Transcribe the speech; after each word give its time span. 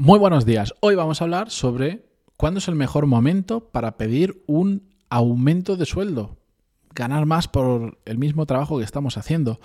Muy 0.00 0.20
buenos 0.20 0.46
días. 0.46 0.74
Hoy 0.78 0.94
vamos 0.94 1.20
a 1.20 1.24
hablar 1.24 1.50
sobre 1.50 2.04
cuándo 2.36 2.58
es 2.58 2.68
el 2.68 2.76
mejor 2.76 3.06
momento 3.06 3.70
para 3.70 3.96
pedir 3.96 4.44
un 4.46 4.94
aumento 5.10 5.76
de 5.76 5.86
sueldo. 5.86 6.36
Ganar 6.94 7.26
más 7.26 7.48
por 7.48 7.98
el 8.04 8.16
mismo 8.16 8.46
trabajo 8.46 8.78
que 8.78 8.84
estamos 8.84 9.18
haciendo. 9.18 9.58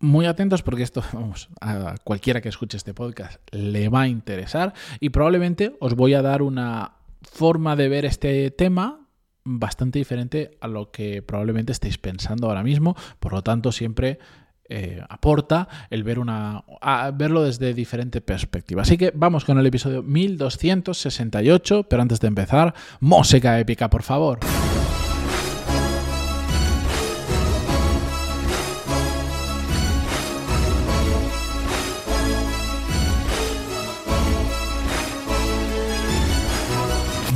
Muy 0.00 0.24
atentos 0.24 0.62
porque 0.62 0.82
esto, 0.82 1.04
vamos, 1.12 1.50
a 1.60 1.96
cualquiera 2.04 2.40
que 2.40 2.48
escuche 2.48 2.78
este 2.78 2.94
podcast 2.94 3.38
le 3.52 3.90
va 3.90 4.00
a 4.00 4.08
interesar 4.08 4.72
y 4.98 5.10
probablemente 5.10 5.76
os 5.78 5.94
voy 5.94 6.14
a 6.14 6.22
dar 6.22 6.40
una 6.40 6.92
forma 7.20 7.76
de 7.76 7.90
ver 7.90 8.06
este 8.06 8.50
tema 8.50 9.06
bastante 9.44 9.98
diferente 9.98 10.56
a 10.62 10.68
lo 10.68 10.90
que 10.90 11.20
probablemente 11.20 11.72
estéis 11.72 11.98
pensando 11.98 12.48
ahora 12.48 12.62
mismo. 12.62 12.96
Por 13.20 13.34
lo 13.34 13.42
tanto, 13.42 13.72
siempre 13.72 14.20
eh, 14.68 15.02
aporta 15.08 15.68
el 15.90 16.02
ver 16.04 16.18
una, 16.18 16.62
verlo 17.14 17.42
desde 17.44 17.74
diferente 17.74 18.20
perspectiva. 18.20 18.82
Así 18.82 18.96
que 18.96 19.12
vamos 19.14 19.44
con 19.44 19.58
el 19.58 19.66
episodio 19.66 20.02
1268, 20.02 21.86
pero 21.88 22.02
antes 22.02 22.20
de 22.20 22.28
empezar, 22.28 22.74
música 23.00 23.58
épica, 23.58 23.88
por 23.90 24.02
favor. 24.02 24.40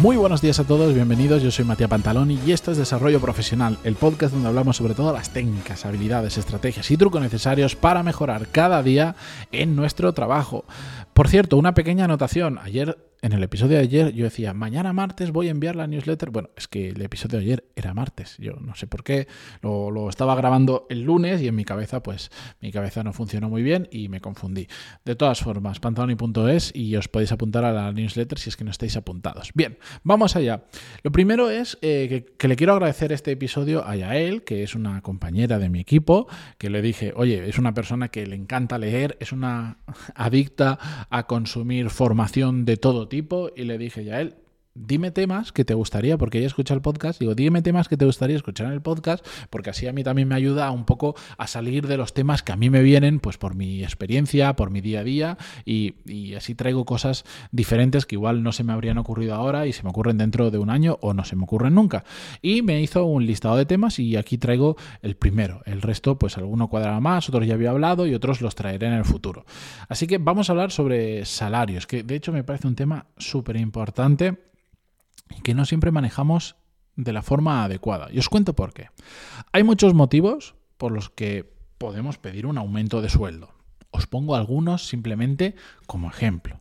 Muy 0.01 0.17
buenos 0.17 0.41
días 0.41 0.59
a 0.59 0.65
todos, 0.65 0.95
bienvenidos. 0.95 1.43
Yo 1.43 1.51
soy 1.51 1.67
Matías 1.67 1.91
Pantaloni 1.91 2.39
y 2.47 2.53
esto 2.53 2.73
es 2.73 2.79
Desarrollo 2.79 3.21
Profesional, 3.21 3.77
el 3.85 3.97
podcast 3.97 4.33
donde 4.33 4.49
hablamos 4.49 4.79
sobre 4.79 4.95
todas 4.95 5.15
las 5.15 5.29
técnicas, 5.29 5.85
habilidades, 5.85 6.39
estrategias 6.39 6.91
y 6.91 6.97
trucos 6.97 7.21
necesarios 7.21 7.77
para 7.77 8.03
mejorar 8.03 8.49
cada 8.49 8.83
día 8.83 9.15
en 9.53 9.77
nuestro 9.77 10.15
trabajo. 10.15 10.65
Por 11.13 11.29
cierto, 11.29 11.59
una 11.59 11.75
pequeña 11.75 12.07
anotación. 12.07 12.59
Ayer 12.63 12.97
en 13.23 13.33
el 13.33 13.43
episodio 13.43 13.77
de 13.77 13.83
ayer 13.83 14.13
yo 14.15 14.25
decía, 14.25 14.55
mañana 14.55 14.93
martes 14.93 15.31
voy 15.31 15.49
a 15.49 15.51
enviar 15.51 15.77
la 15.77 15.87
newsletter. 15.87 16.31
Bueno, 16.31 16.51
es 16.57 16.69
que 16.69 16.89
el 16.89 17.03
episodio 17.03 17.39
de 17.39 17.45
ayer 17.45 17.65
era 17.77 17.93
martes. 17.93 18.37
Yo 18.39 18.55
no 18.61 18.75
sé 18.75 18.87
por 18.87 19.05
qué. 19.05 19.29
Lo, 19.63 20.09
estaba 20.09 20.35
grabando 20.35 20.87
el 20.89 21.03
lunes 21.03 21.43
y 21.43 21.49
en 21.49 21.55
mi 21.55 21.65
cabeza, 21.65 22.03
pues 22.03 22.31
mi 22.61 22.73
cabeza 22.73 23.03
no 23.05 23.13
funcionó 23.13 23.49
muy 23.49 23.63
bien 23.63 23.89
y 23.91 24.09
me 24.09 24.21
confundí. 24.21 24.69
De 25.05 25.15
todas 25.17 25.41
formas, 25.41 25.81
pantaloni.es 25.81 26.75
y 26.75 26.97
os 26.97 27.09
podéis 27.09 27.33
apuntar 27.33 27.65
a 27.65 27.73
la 27.73 27.93
newsletter 27.93 28.39
si 28.39 28.49
es 28.49 28.57
que 28.57 28.65
no 28.65 28.71
estáis 28.71 28.97
apuntados. 28.97 29.51
Bien, 29.55 29.79
vamos 30.03 30.37
allá. 30.37 30.65
Lo 31.03 31.13
primero 31.13 31.51
es 31.51 31.79
eh, 31.83 32.27
que, 32.39 32.49
le 32.49 32.57
quiero 32.57 32.73
agradecer 32.73 33.13
este 33.13 33.33
episodio 33.33 33.87
a 33.87 33.97
Yael, 33.97 34.43
que 34.45 34.63
es 34.63 34.75
una 34.75 35.03
compañera 35.03 35.59
de 35.59 35.69
mi 35.69 35.81
equipo, 35.81 36.27
que 36.59 36.71
le 36.71 36.81
dije, 36.83 37.13
oye, 37.15 37.49
es 37.49 37.59
una 37.59 37.75
persona 37.75 38.09
que 38.09 38.27
le 38.27 38.37
encanta 38.37 38.79
leer, 38.79 39.17
es 39.21 39.33
una 39.33 39.79
adicta 40.15 40.79
a 41.11 41.27
consumir 41.27 41.91
formación 41.91 42.65
de 42.65 42.77
todo 42.77 43.10
tipo 43.11 43.51
y 43.55 43.65
le 43.65 43.77
dije 43.77 44.05
ya 44.05 44.15
a 44.17 44.21
él, 44.23 44.35
dime 44.87 45.11
temas 45.11 45.53
que 45.53 45.65
te 45.65 45.75
gustaría, 45.75 46.17
porque 46.19 46.39
ella 46.39 46.47
escucha 46.47 46.75
el 46.75 46.81
podcast, 46.81 47.21
digo, 47.21 47.35
dime 47.35 47.63
temas 47.63 47.89
que 47.89 47.97
te 47.97 48.05
gustaría 48.05 48.37
escuchar 48.37 48.67
en 48.67 48.73
el 48.73 48.83
podcast, 48.83 49.27
porque 49.51 49.71
así 49.71 49.87
a 49.87 49.93
mí 49.93 50.03
también 50.05 50.29
me 50.29 50.35
ayuda 50.35 50.71
un 50.71 50.85
poco 50.85 51.15
a 51.39 51.47
salir 51.47 51.87
de 51.87 51.97
los 51.97 52.15
temas 52.15 52.43
que 52.43 52.53
a 52.53 52.57
mí 52.57 52.71
me 52.71 52.83
vienen, 52.83 53.21
pues 53.21 53.39
por 53.39 53.55
mi 53.55 53.83
experiencia, 53.83 54.55
por 54.55 54.71
mi 54.71 54.81
día 54.81 55.01
a 55.01 55.05
día, 55.05 55.39
y, 55.65 55.95
así 56.35 56.55
traigo 56.55 56.85
cosas 56.85 57.25
diferentes 57.51 58.07
que 58.07 58.15
igual 58.15 58.43
no 58.43 58.53
se 58.53 58.65
me 58.65 58.73
habrían 58.73 58.99
ocurrido 58.99 59.35
ahora 59.35 59.67
y 59.67 59.73
se 59.73 59.83
me 59.83 59.91
ocurren 59.91 60.17
dentro 60.17 60.51
de 60.51 60.59
un 60.59 60.71
año 60.71 60.99
o 61.01 61.13
no 61.13 61.25
se 61.25 61.37
me 61.37 61.45
ocurren 61.45 61.75
nunca. 61.75 62.05
Y 62.41 62.63
me 62.63 62.81
hizo 62.81 63.05
un 63.05 63.27
listado 63.27 63.57
de 63.57 63.67
temas 63.67 63.99
y 63.99 64.17
aquí 64.17 64.39
traigo 64.39 64.77
el 65.03 65.17
primero. 65.17 65.63
El 65.67 65.83
resto, 65.83 66.19
pues 66.19 66.39
alguno 66.39 66.69
cuadrará 66.69 67.01
más, 67.01 67.29
otros 67.29 67.47
ya 67.47 67.55
había 67.55 67.71
hablado 67.71 68.07
y 68.07 68.15
otros 68.15 68.41
los 68.41 68.55
traeré 68.55 68.87
en 68.87 68.95
el 68.95 69.05
futuro. 69.05 69.45
Así 69.89 70.07
que 70.07 70.19
vamos 70.19 70.49
a 70.49 70.53
hablar 70.53 70.71
sobre 70.71 71.25
salarios, 71.25 71.87
que 71.87 72.03
de 72.03 72.15
hecho 72.15 72.33
me 72.33 72.45
parece 72.45 72.69
un 72.69 72.75
tema 72.75 73.07
súper 73.19 73.57
importante 73.57 74.50
que 75.43 75.55
no 75.55 75.65
siempre 75.65 75.91
manejamos 75.91 76.57
de 76.97 77.13
la 77.13 77.23
forma 77.23 77.65
adecuada. 77.65 78.09
Y 78.13 78.19
os 78.19 78.29
cuento 78.29 78.55
por 78.55 78.73
qué. 78.73 78.89
Hay 79.53 79.63
muchos 79.63 79.95
motivos 79.95 80.55
por 80.77 80.93
los 80.93 81.11
que 81.11 81.53
podemos 81.79 82.19
pedir 82.19 82.47
un 82.47 82.59
aumento 82.59 83.01
de 83.01 83.09
sueldo. 83.09 83.55
Os 83.91 84.07
pongo 84.07 84.37
algunos 84.37 84.87
simplemente 84.87 85.55
como 85.87 86.09
ejemplo. 86.09 86.61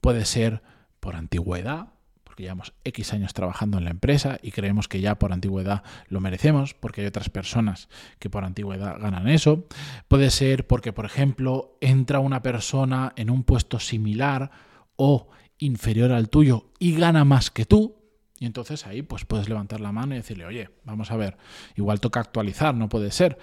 Puede 0.00 0.24
ser 0.24 0.62
por 1.00 1.16
antigüedad, 1.16 1.88
porque 2.22 2.44
llevamos 2.44 2.72
X 2.84 3.12
años 3.12 3.34
trabajando 3.34 3.78
en 3.78 3.84
la 3.84 3.90
empresa 3.90 4.38
y 4.42 4.52
creemos 4.52 4.86
que 4.88 5.00
ya 5.00 5.18
por 5.18 5.32
antigüedad 5.32 5.82
lo 6.08 6.20
merecemos, 6.20 6.74
porque 6.74 7.00
hay 7.00 7.06
otras 7.06 7.30
personas 7.30 7.88
que 8.18 8.30
por 8.30 8.44
antigüedad 8.44 9.00
ganan 9.00 9.28
eso. 9.28 9.66
Puede 10.06 10.30
ser 10.30 10.66
porque, 10.66 10.92
por 10.92 11.04
ejemplo, 11.04 11.76
entra 11.80 12.20
una 12.20 12.42
persona 12.42 13.12
en 13.16 13.30
un 13.30 13.42
puesto 13.42 13.80
similar 13.80 14.50
o 14.96 15.28
inferior 15.58 16.12
al 16.12 16.28
tuyo 16.28 16.66
y 16.78 16.94
gana 16.94 17.24
más 17.24 17.50
que 17.50 17.64
tú, 17.64 17.97
y 18.40 18.46
entonces 18.46 18.86
ahí 18.86 19.02
pues 19.02 19.24
puedes 19.24 19.48
levantar 19.48 19.80
la 19.80 19.92
mano 19.92 20.14
y 20.14 20.18
decirle, 20.18 20.46
oye, 20.46 20.70
vamos 20.84 21.10
a 21.10 21.16
ver, 21.16 21.36
igual 21.76 22.00
toca 22.00 22.20
actualizar, 22.20 22.74
no 22.74 22.88
puede 22.88 23.10
ser. 23.10 23.38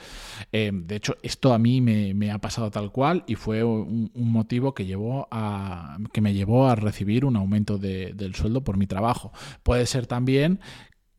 Eh, 0.52 0.72
de 0.74 0.96
hecho, 0.96 1.18
esto 1.22 1.54
a 1.54 1.60
mí 1.60 1.82
me, 1.82 2.32
ha 2.32 2.38
pasado 2.40 2.72
tal 2.72 2.92
cual 2.92 3.24
y 3.28 3.36
fue 3.36 3.64
un, 3.64 4.12
motivo 4.14 4.74
que, 4.74 4.86
llevó 4.86 5.28
a, 5.32 5.98
que 6.14 6.22
me 6.22 6.34
llevó 6.34 6.68
a 6.68 6.76
recibir 6.76 7.26
un 7.26 7.36
aumento 7.36 7.78
del 7.78 8.36
sueldo 8.36 8.64
por 8.64 8.78
mi 8.78 8.88
trabajo. 8.88 9.32
Puede 9.64 9.86
ser 9.86 10.08
también 10.08 10.60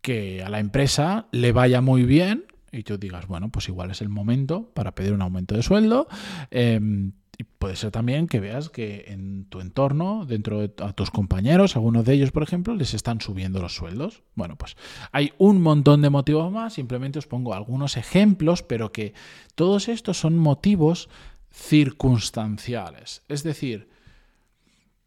que 0.00 0.42
a 0.42 0.48
la 0.48 0.60
empresa 0.60 1.26
le 1.32 1.52
vaya 1.52 1.80
muy 1.80 2.04
bien 2.04 2.44
y 2.72 2.82
tú 2.82 2.98
digas, 2.98 3.26
bueno, 3.26 3.50
pues 3.50 3.68
igual 3.68 3.90
es 3.90 4.00
el 4.00 4.08
momento 4.08 4.70
para 4.74 4.94
pedir 4.94 5.12
un 5.12 5.22
aumento 5.22 5.54
de 5.54 5.62
sueldo. 5.62 6.08
Em, 6.50 7.12
y 7.38 7.44
puede 7.44 7.76
ser 7.76 7.90
también 7.90 8.28
que 8.28 8.40
veas 8.40 8.70
que 8.70 9.04
en 9.08 9.44
tu 9.46 9.60
entorno, 9.60 10.24
dentro 10.24 10.60
de 10.60 10.68
tus 10.68 11.10
compañeros, 11.10 11.76
algunos 11.76 12.04
de 12.06 12.14
ellos, 12.14 12.32
por 12.32 12.42
ejemplo, 12.42 12.74
les 12.74 12.94
están 12.94 13.20
subiendo 13.20 13.60
los 13.60 13.74
sueldos. 13.74 14.22
Bueno, 14.34 14.56
pues 14.56 14.76
hay 15.12 15.32
un 15.36 15.60
montón 15.60 16.00
de 16.00 16.08
motivos 16.08 16.50
más, 16.50 16.74
simplemente 16.74 17.18
os 17.18 17.26
pongo 17.26 17.52
algunos 17.52 17.98
ejemplos, 17.98 18.62
pero 18.62 18.90
que 18.90 19.12
todos 19.54 19.88
estos 19.88 20.18
son 20.18 20.38
motivos 20.38 21.10
circunstanciales. 21.52 23.22
Es 23.28 23.42
decir, 23.42 23.90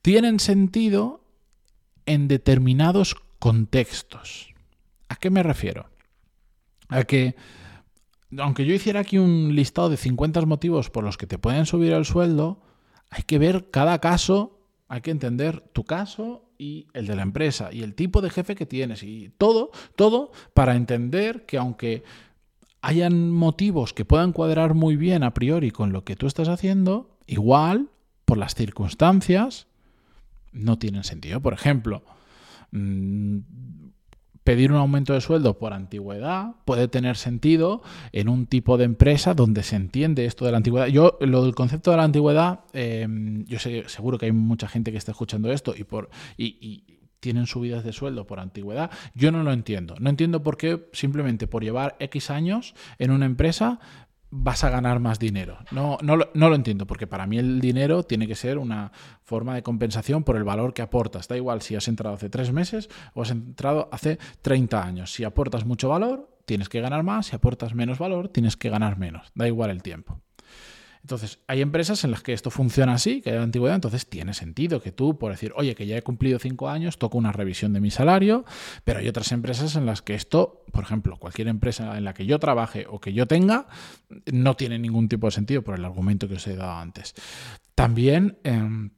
tienen 0.04 0.40
sentido 0.40 1.24
en 2.06 2.28
determinados 2.28 3.16
contextos. 3.40 4.54
¿A 5.08 5.16
qué 5.16 5.32
me 5.32 5.42
refiero? 5.42 5.90
A 6.90 7.04
que 7.06 7.36
aunque 8.38 8.66
yo 8.66 8.74
hiciera 8.74 9.02
aquí 9.02 9.18
un 9.18 9.56
listado 9.56 9.90
de 9.90 9.98
50 9.98 10.46
motivos 10.46 10.90
por 10.90 11.04
los 11.04 11.18
que 11.18 11.28
te 11.28 11.40
pueden 11.40 11.66
subir 11.66 11.94
el 11.94 12.06
sueldo, 12.06 12.62
hay 13.10 13.24
que 13.24 13.40
ver 13.40 13.70
cada 13.72 14.00
caso, 14.00 14.60
hay 14.88 15.02
que 15.02 15.12
entender 15.12 15.62
tu 15.62 15.84
caso 15.84 16.46
y 16.58 16.88
el 16.94 17.08
de 17.08 17.16
la 17.16 17.24
empresa 17.24 17.70
y 17.72 17.82
el 17.82 17.96
tipo 17.96 18.22
de 18.22 18.30
jefe 18.30 18.56
que 18.56 18.66
tienes 18.66 19.02
y 19.04 19.32
todo, 19.38 19.72
todo 19.96 20.32
para 20.54 20.76
entender 20.76 21.46
que 21.46 21.58
aunque 21.58 22.04
hayan 22.82 23.32
motivos 23.32 23.94
que 23.94 24.06
puedan 24.06 24.32
cuadrar 24.32 24.74
muy 24.74 24.96
bien 24.96 25.24
a 25.24 25.34
priori 25.34 25.72
con 25.72 25.92
lo 25.92 26.04
que 26.04 26.16
tú 26.16 26.28
estás 26.28 26.48
haciendo, 26.48 27.18
igual, 27.28 27.90
por 28.26 28.38
las 28.38 28.56
circunstancias, 28.56 29.68
no 30.52 30.78
tienen 30.78 31.04
sentido. 31.04 31.42
Por 31.42 31.54
ejemplo, 31.54 32.04
mm, 32.72 33.40
pedir 34.50 34.72
un 34.72 34.80
aumento 34.80 35.14
de 35.14 35.22
sueldo 35.22 35.60
por 35.60 35.74
antigüedad 35.74 36.56
puede 36.66 36.88
tener 36.88 37.18
sentido 37.18 37.84
en 38.12 38.28
un 38.30 38.48
tipo 38.48 38.80
de 38.80 38.86
empresa 38.86 39.36
donde 39.36 39.62
se 39.62 39.76
entiende 39.76 40.26
esto 40.26 40.44
de 40.44 40.50
la 40.50 40.58
antigüedad. 40.58 40.88
Yo, 40.88 41.20
lo 41.22 41.44
del 41.44 41.54
concepto 41.54 41.92
de 41.92 41.98
la 41.98 42.04
antigüedad, 42.04 42.62
em, 42.74 43.46
yo 43.46 43.60
sé, 43.60 43.84
seguro 43.86 44.18
que 44.18 44.26
hay 44.26 44.32
mucha 44.32 44.68
gente 44.68 44.92
que 44.92 44.98
está 44.98 45.12
escuchando 45.12 45.52
esto 45.52 45.76
y 45.78 45.84
por. 45.84 46.10
Y, 46.36 46.84
tienen 47.20 47.48
subidas 47.48 47.84
de 47.84 47.92
sueldo 47.92 48.26
por 48.26 48.40
antigüedad. 48.40 48.90
Yo 49.14 49.32
no 49.32 49.44
lo 49.44 49.52
entiendo. 49.52 49.96
No 50.00 50.10
entiendo 50.10 50.42
por 50.42 50.56
qué 50.56 50.88
simplemente 50.94 51.48
por 51.48 51.64
llevar 51.66 51.98
X 52.00 52.30
años 52.30 52.76
en 52.98 53.12
una 53.12 53.26
empresa 53.26 53.82
vas 54.32 54.64
a 54.64 54.70
ganar 54.70 55.00
más 55.00 55.20
dinero. 55.20 55.58
No, 55.72 55.98
no, 56.02 56.16
lo, 56.16 56.56
entiendo, 56.56 56.86
porque 56.86 57.08
para 57.08 57.28
mí 57.28 57.38
el 57.38 57.60
dinero 57.62 58.04
tiene 58.04 58.28
que 58.28 58.36
ser 58.36 58.58
una 58.58 58.92
forma 59.24 59.56
de 59.56 59.64
compensación 59.64 60.24
por 60.24 60.36
el 60.36 60.44
valor 60.44 60.74
que 60.74 60.82
aportas. 60.82 61.28
Da 61.28 61.36
igual 61.36 61.62
si 61.62 61.76
has 61.76 61.88
entrado 61.88 62.16
hace 62.16 62.30
tres 62.30 62.52
meses 62.52 62.90
o 63.14 63.22
has 63.22 63.32
entrado 63.32 63.90
hace 63.92 64.20
30 64.42 64.84
años. 64.84 65.12
Si 65.14 65.24
aportas 65.24 65.66
mucho 65.66 65.90
valor, 65.90 66.30
tienes 66.46 66.70
que 66.70 66.82
ganar 66.82 67.04
más. 67.04 67.28
Si 67.28 67.36
aportas 67.36 67.74
menos 67.74 68.00
valor, 68.00 68.30
tienes 68.30 68.56
que 68.56 68.70
ganar 68.70 68.98
menos. 68.98 69.32
Da 69.36 69.48
igual 69.48 69.72
el 69.72 69.82
tiempo. 69.82 70.22
Entonces, 71.02 71.40
hay 71.48 71.62
empresas 71.62 72.04
en 72.04 72.12
las 72.12 72.22
que 72.22 72.34
esto 72.34 72.52
funciona 72.52 72.94
así, 72.94 73.22
que 73.22 73.32
hay 73.32 73.38
antigüedad, 73.38 73.76
entonces 73.76 74.08
tiene 74.08 74.34
sentido 74.34 74.82
que 74.82 74.92
tú, 74.92 75.18
por 75.18 75.32
decir, 75.32 75.54
oye, 75.56 75.74
que 75.74 75.88
ya 75.88 75.98
he 75.98 76.02
cumplido 76.02 76.40
cinco 76.40 76.70
años, 76.70 76.98
toco 76.98 77.18
una 77.18 77.32
revisión 77.32 77.74
de 77.74 77.80
mi 77.80 77.90
salario, 77.90 78.46
pero 78.84 79.00
hay 79.00 79.08
otras 79.08 79.32
empresas 79.32 79.76
en 79.76 79.86
las 79.86 80.02
que 80.02 80.14
esto, 80.14 80.64
por 80.72 80.84
ejemplo, 80.84 81.18
cualquier 81.18 81.48
empresa 81.48 81.98
en 81.98 82.04
la 82.04 82.14
que 82.14 82.26
yo 82.26 82.38
trabaje 82.40 82.86
o 82.90 83.00
que 83.00 83.14
yo 83.14 83.28
tenga, 83.28 83.68
no 84.32 84.56
tiene 84.56 84.78
ningún 84.78 85.08
tipo 85.08 85.28
de 85.28 85.32
sentido 85.32 85.62
por 85.64 85.76
el 85.76 85.86
argumento 85.86 86.28
que 86.28 86.36
os 86.36 86.48
he 86.48 86.56
dado 86.56 86.74
antes. 86.74 87.16
También... 87.76 88.38
Em, 88.44 88.92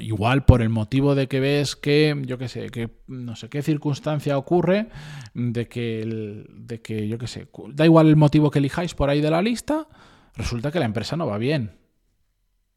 igual 0.00 0.44
por 0.44 0.62
el 0.62 0.70
motivo 0.70 1.14
de 1.14 1.28
que 1.28 1.40
ves 1.40 1.76
que, 1.76 2.20
yo 2.24 2.38
qué 2.38 2.48
sé, 2.48 2.70
que 2.70 2.88
no 3.08 3.36
sé 3.36 3.48
qué 3.48 3.62
circunstancia 3.62 4.38
ocurre, 4.38 4.88
de 5.34 5.68
que, 5.68 6.46
de 6.48 6.80
que, 6.80 7.08
yo 7.08 7.18
qué 7.18 7.26
sé, 7.26 7.48
da 7.68 7.84
igual 7.84 8.08
el 8.08 8.16
motivo 8.16 8.50
que 8.50 8.58
elijáis 8.58 8.94
por 8.94 9.10
ahí 9.10 9.20
de 9.20 9.30
la 9.30 9.42
lista, 9.42 9.86
resulta 10.34 10.70
que 10.70 10.78
la 10.78 10.86
empresa 10.86 11.16
no 11.16 11.26
va 11.26 11.38
bien. 11.38 11.78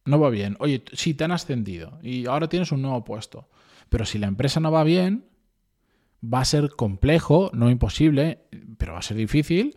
no 0.05 0.19
va 0.19 0.29
bien. 0.29 0.55
Oye, 0.59 0.83
sí, 0.93 1.13
te 1.13 1.23
han 1.23 1.31
ascendido 1.31 1.99
y 2.01 2.27
ahora 2.27 2.47
tienes 2.47 2.71
un 2.71 2.81
nuevo 2.81 3.03
puesto. 3.03 3.49
Pero 3.89 4.05
si 4.05 4.19
la 4.19 4.27
empresa 4.27 4.59
no 4.59 4.71
va 4.71 4.83
bien, 4.83 5.25
va 6.23 6.41
a 6.41 6.45
ser 6.45 6.71
complejo, 6.75 7.51
no 7.53 7.69
imposible, 7.69 8.45
pero 8.77 8.93
va 8.93 8.99
a 8.99 9.03
ser 9.03 9.17
difícil 9.17 9.75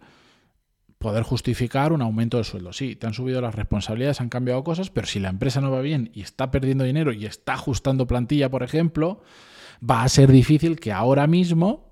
poder 0.98 1.22
justificar 1.22 1.92
un 1.92 2.02
aumento 2.02 2.38
de 2.38 2.44
sueldo. 2.44 2.72
Sí, 2.72 2.96
te 2.96 3.06
han 3.06 3.14
subido 3.14 3.40
las 3.40 3.54
responsabilidades, 3.54 4.20
han 4.20 4.28
cambiado 4.28 4.64
cosas, 4.64 4.90
pero 4.90 5.06
si 5.06 5.20
la 5.20 5.28
empresa 5.28 5.60
no 5.60 5.70
va 5.70 5.80
bien 5.80 6.10
y 6.12 6.22
está 6.22 6.50
perdiendo 6.50 6.84
dinero 6.84 7.12
y 7.12 7.24
está 7.24 7.54
ajustando 7.54 8.06
plantilla, 8.06 8.50
por 8.50 8.62
ejemplo, 8.62 9.22
va 9.88 10.02
a 10.02 10.08
ser 10.08 10.32
difícil 10.32 10.80
que 10.80 10.92
ahora 10.92 11.26
mismo 11.26 11.87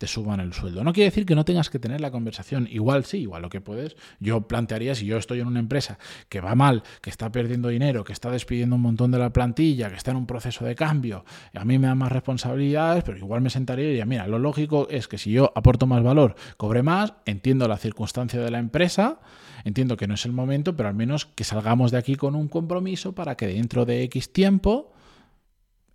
te 0.00 0.06
suban 0.06 0.40
el 0.40 0.54
sueldo. 0.54 0.82
No 0.82 0.94
quiere 0.94 1.10
decir 1.10 1.26
que 1.26 1.34
no 1.34 1.44
tengas 1.44 1.68
que 1.68 1.78
tener 1.78 2.00
la 2.00 2.10
conversación. 2.10 2.66
Igual 2.70 3.04
sí, 3.04 3.18
igual 3.18 3.42
lo 3.42 3.50
que 3.50 3.60
puedes. 3.60 3.96
Yo 4.18 4.48
plantearía, 4.48 4.94
si 4.94 5.04
yo 5.04 5.18
estoy 5.18 5.40
en 5.40 5.46
una 5.46 5.60
empresa 5.60 5.98
que 6.30 6.40
va 6.40 6.54
mal, 6.54 6.82
que 7.02 7.10
está 7.10 7.30
perdiendo 7.30 7.68
dinero, 7.68 8.02
que 8.02 8.14
está 8.14 8.30
despidiendo 8.30 8.76
un 8.76 8.80
montón 8.80 9.10
de 9.10 9.18
la 9.18 9.30
plantilla, 9.30 9.90
que 9.90 9.96
está 9.96 10.12
en 10.12 10.16
un 10.16 10.26
proceso 10.26 10.64
de 10.64 10.74
cambio, 10.74 11.26
a 11.54 11.66
mí 11.66 11.78
me 11.78 11.86
dan 11.86 11.98
más 11.98 12.10
responsabilidades, 12.10 13.04
pero 13.04 13.18
igual 13.18 13.42
me 13.42 13.50
sentaría 13.50 13.84
y 13.84 13.88
diría, 13.88 14.06
mira, 14.06 14.26
lo 14.26 14.38
lógico 14.38 14.88
es 14.88 15.06
que 15.06 15.18
si 15.18 15.32
yo 15.32 15.52
aporto 15.54 15.86
más 15.86 16.02
valor, 16.02 16.34
cobre 16.56 16.82
más, 16.82 17.12
entiendo 17.26 17.68
la 17.68 17.76
circunstancia 17.76 18.40
de 18.40 18.50
la 18.50 18.58
empresa, 18.58 19.20
entiendo 19.64 19.98
que 19.98 20.06
no 20.06 20.14
es 20.14 20.24
el 20.24 20.32
momento, 20.32 20.76
pero 20.76 20.88
al 20.88 20.94
menos 20.94 21.26
que 21.26 21.44
salgamos 21.44 21.90
de 21.90 21.98
aquí 21.98 22.14
con 22.14 22.36
un 22.36 22.48
compromiso 22.48 23.14
para 23.14 23.36
que 23.36 23.48
dentro 23.48 23.84
de 23.84 24.02
X 24.04 24.32
tiempo 24.32 24.94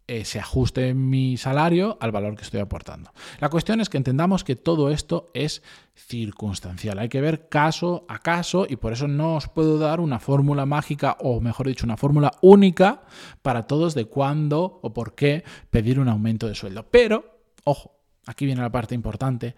eh, 0.07 0.23
se 0.23 0.39
ajuste 0.39 0.93
mi 0.93 1.35
salario 1.35 1.97
al 1.99 2.11
valor 2.11 2.35
que 2.35 2.43
estoy 2.43 2.59
aportando. 2.59 3.11
La 3.39 3.49
cuestión 3.49 3.81
es 3.81 3.89
que 3.89 3.97
entendamos 3.97 4.43
que 4.43 4.55
todo 4.55 4.91
esto 4.91 5.31
es 5.33 5.63
circunstancial. 5.95 6.99
Hay 6.99 7.09
que 7.09 7.21
ver 7.21 7.49
caso 7.49 8.05
a 8.07 8.19
caso 8.19 8.67
y 8.69 8.75
por 8.75 8.93
eso 8.93 9.07
no 9.07 9.35
os 9.35 9.47
puedo 9.47 9.79
dar 9.79 9.99
una 9.99 10.19
fórmula 10.19 10.67
mágica 10.67 11.17
o 11.21 11.41
mejor 11.41 11.67
dicho 11.67 11.87
una 11.87 11.97
fórmula 11.97 12.31
única 12.41 13.01
para 13.41 13.63
todos 13.63 13.95
de 13.95 14.05
cuándo 14.05 14.79
o 14.83 14.93
por 14.93 15.15
qué 15.15 15.43
pedir 15.71 15.99
un 15.99 16.07
aumento 16.07 16.47
de 16.47 16.53
sueldo. 16.53 16.87
Pero, 16.91 17.39
ojo, 17.63 17.97
aquí 18.27 18.45
viene 18.45 18.61
la 18.61 18.71
parte 18.71 18.93
importante, 18.93 19.55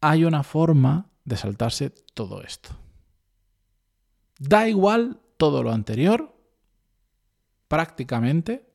hay 0.00 0.24
una 0.24 0.44
forma 0.44 1.10
de 1.24 1.36
saltarse 1.36 1.90
todo 2.14 2.42
esto. 2.42 2.70
Da 4.38 4.68
igual 4.68 5.20
todo 5.36 5.64
lo 5.64 5.72
anterior, 5.72 6.32
prácticamente, 7.66 8.69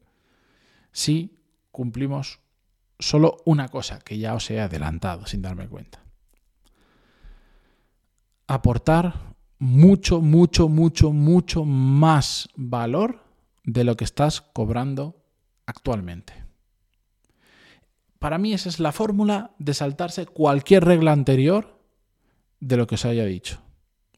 si 0.96 1.38
cumplimos 1.72 2.40
solo 3.00 3.40
una 3.44 3.68
cosa 3.68 4.00
que 4.00 4.18
ya 4.18 4.34
os 4.34 4.50
he 4.50 4.62
adelantado 4.62 5.26
sin 5.26 5.42
darme 5.42 5.68
cuenta. 5.68 6.02
Aportar 8.48 9.36
mucho, 9.60 10.22
mucho, 10.22 10.70
mucho, 10.70 11.12
mucho 11.12 11.66
más 11.66 12.48
valor 12.56 13.26
de 13.66 13.84
lo 13.84 13.98
que 13.98 14.06
estás 14.06 14.40
cobrando 14.40 15.22
actualmente. 15.66 16.46
Para 18.18 18.38
mí 18.38 18.54
esa 18.54 18.70
es 18.70 18.80
la 18.80 18.94
fórmula 18.94 19.54
de 19.60 19.74
saltarse 19.74 20.26
cualquier 20.26 20.86
regla 20.86 21.12
anterior 21.12 21.78
de 22.62 22.78
lo 22.78 22.88
que 22.88 22.96
os 22.96 23.04
haya 23.04 23.26
dicho. 23.26 23.62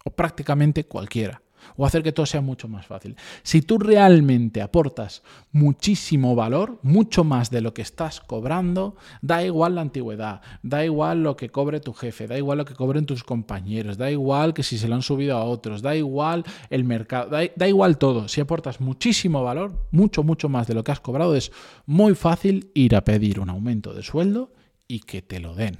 O 0.05 0.11
prácticamente 0.11 0.85
cualquiera 0.85 1.41
o 1.75 1.85
hacer 1.85 2.03
que 2.03 2.11
todo 2.11 2.25
sea 2.25 2.41
mucho 2.41 2.67
más 2.67 2.85
fácil. 2.85 3.15
Si 3.43 3.61
tú 3.61 3.77
realmente 3.77 4.61
aportas 4.61 5.23
muchísimo 5.51 6.35
valor, 6.35 6.79
mucho 6.83 7.23
más 7.23 7.49
de 7.49 7.61
lo 7.61 7.73
que 7.73 7.81
estás 7.81 8.21
cobrando, 8.21 8.95
da 9.21 9.43
igual 9.43 9.75
la 9.75 9.81
antigüedad, 9.81 10.41
da 10.63 10.85
igual 10.85 11.23
lo 11.23 11.35
que 11.35 11.49
cobre 11.49 11.79
tu 11.79 11.93
jefe, 11.93 12.27
da 12.27 12.37
igual 12.37 12.59
lo 12.59 12.65
que 12.65 12.75
cobren 12.75 13.05
tus 13.05 13.23
compañeros, 13.23 13.97
da 13.97 14.11
igual 14.11 14.53
que 14.53 14.63
si 14.63 14.77
se 14.77 14.87
lo 14.87 14.95
han 14.95 15.01
subido 15.01 15.37
a 15.37 15.43
otros, 15.43 15.81
da 15.81 15.95
igual 15.95 16.43
el 16.69 16.83
mercado, 16.83 17.29
da, 17.29 17.41
da 17.55 17.67
igual 17.67 17.97
todo. 17.97 18.27
Si 18.27 18.41
aportas 18.41 18.79
muchísimo 18.79 19.43
valor, 19.43 19.87
mucho, 19.91 20.23
mucho 20.23 20.49
más 20.49 20.67
de 20.67 20.73
lo 20.73 20.83
que 20.83 20.91
has 20.91 20.99
cobrado, 20.99 21.35
es 21.35 21.51
muy 21.85 22.15
fácil 22.15 22.71
ir 22.73 22.95
a 22.95 23.03
pedir 23.03 23.39
un 23.39 23.49
aumento 23.49 23.93
de 23.93 24.03
sueldo 24.03 24.53
y 24.87 24.99
que 24.99 25.21
te 25.21 25.39
lo 25.39 25.55
den. 25.55 25.77